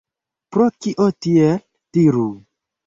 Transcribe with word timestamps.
Pro 0.55 0.67
kio 0.85 1.07
tiel, 1.27 1.63
diru? 1.99 2.29